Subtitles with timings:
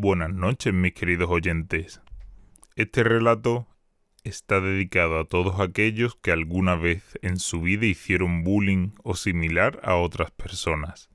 [0.00, 2.00] Buenas noches, mis queridos oyentes.
[2.76, 3.66] Este relato
[4.22, 9.80] está dedicado a todos aquellos que alguna vez en su vida hicieron bullying o similar
[9.82, 11.10] a otras personas.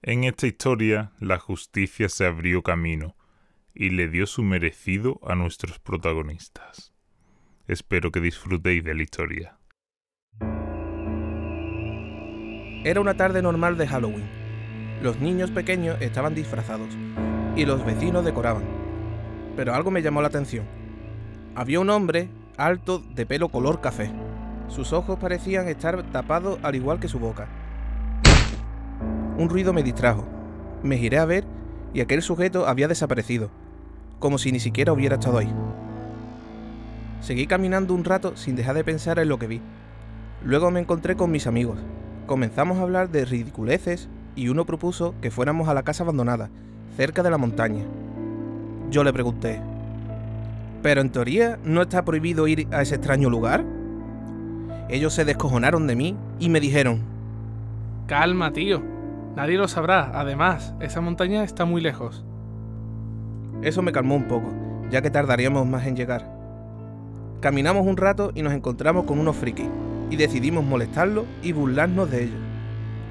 [0.00, 3.14] En esta historia, la justicia se abrió camino
[3.74, 6.94] y le dio su merecido a nuestros protagonistas.
[7.68, 9.58] Espero que disfrutéis de la historia.
[12.86, 14.30] Era una tarde normal de Halloween.
[15.02, 16.88] Los niños pequeños estaban disfrazados
[17.56, 18.64] y los vecinos decoraban.
[19.56, 20.64] Pero algo me llamó la atención.
[21.54, 24.10] Había un hombre alto de pelo color café.
[24.68, 27.46] Sus ojos parecían estar tapados al igual que su boca.
[29.38, 30.24] Un ruido me distrajo.
[30.82, 31.44] Me giré a ver
[31.92, 33.50] y aquel sujeto había desaparecido,
[34.18, 35.52] como si ni siquiera hubiera estado ahí.
[37.20, 39.60] Seguí caminando un rato sin dejar de pensar en lo que vi.
[40.44, 41.78] Luego me encontré con mis amigos.
[42.26, 46.50] Comenzamos a hablar de ridiculeces y uno propuso que fuéramos a la casa abandonada,
[46.96, 47.84] cerca de la montaña.
[48.90, 49.60] Yo le pregunté,
[50.82, 53.64] ¿pero en teoría no está prohibido ir a ese extraño lugar?
[54.88, 57.00] Ellos se descojonaron de mí y me dijeron,
[58.06, 58.82] Calma, tío.
[59.34, 60.12] Nadie lo sabrá.
[60.14, 62.24] Además, esa montaña está muy lejos.
[63.62, 64.52] Eso me calmó un poco,
[64.90, 66.30] ya que tardaríamos más en llegar.
[67.40, 69.68] Caminamos un rato y nos encontramos con unos frikis,
[70.10, 72.38] y decidimos molestarlos y burlarnos de ellos.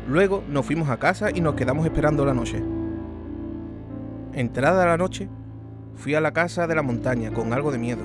[0.07, 2.63] Luego nos fuimos a casa y nos quedamos esperando la noche.
[4.35, 5.29] Entrada la noche,
[5.95, 8.01] fui a la casa de la montaña con algo de miedo.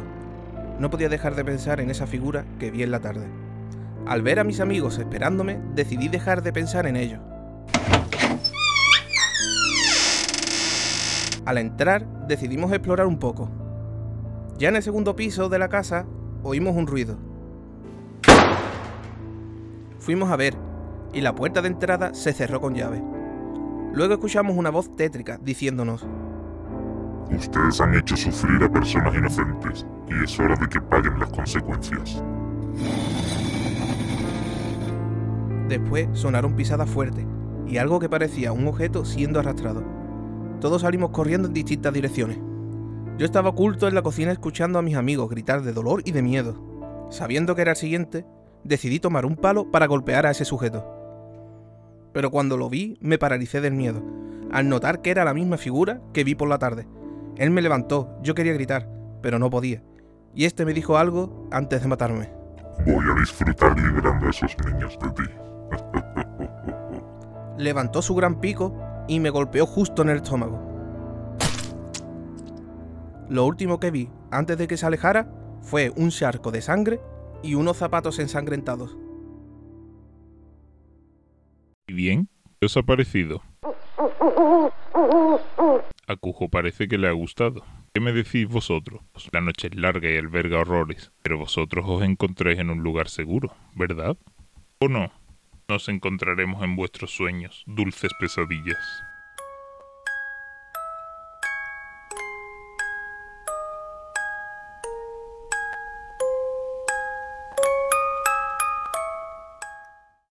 [0.78, 3.26] No podía dejar de pensar en esa figura que vi en la tarde.
[4.06, 7.20] Al ver a mis amigos esperándome, decidí dejar de pensar en ello.
[11.46, 13.48] Al entrar, decidimos explorar un poco.
[14.58, 16.04] Ya en el segundo piso de la casa,
[16.42, 17.16] oímos un ruido.
[19.98, 20.54] Fuimos a ver,
[21.14, 23.02] y la puerta de entrada se cerró con llave.
[23.92, 26.06] Luego escuchamos una voz tétrica diciéndonos,
[27.30, 32.22] Ustedes han hecho sufrir a personas inocentes y es hora de que paguen las consecuencias.
[35.68, 37.26] Después sonaron pisadas fuertes
[37.66, 39.84] y algo que parecía un objeto siendo arrastrado.
[40.60, 42.38] Todos salimos corriendo en distintas direcciones.
[43.18, 46.22] Yo estaba oculto en la cocina escuchando a mis amigos gritar de dolor y de
[46.22, 47.08] miedo.
[47.10, 48.24] Sabiendo que era el siguiente,
[48.64, 50.97] decidí tomar un palo para golpear a ese sujeto.
[52.18, 54.02] Pero cuando lo vi, me paralicé del miedo,
[54.50, 56.88] al notar que era la misma figura que vi por la tarde.
[57.36, 58.90] Él me levantó, yo quería gritar,
[59.22, 59.84] pero no podía.
[60.34, 62.32] Y este me dijo algo antes de matarme.
[62.84, 65.30] Voy a disfrutar liberando a esos niños de ti.
[67.56, 70.60] Levantó su gran pico y me golpeó justo en el estómago.
[73.28, 75.30] Lo último que vi antes de que se alejara
[75.62, 77.00] fue un charco de sangre
[77.44, 78.96] y unos zapatos ensangrentados.
[81.88, 82.28] ¿Y bien?
[82.60, 83.42] ¿Qué os ha parecido?
[86.06, 87.64] A Cujo parece que le ha gustado.
[87.94, 89.00] ¿Qué me decís vosotros?
[89.12, 93.08] Pues la noche es larga y alberga horrores, pero vosotros os encontráis en un lugar
[93.08, 94.18] seguro, ¿verdad?
[94.80, 95.10] ¿O no?
[95.68, 98.78] Nos encontraremos en vuestros sueños, dulces pesadillas.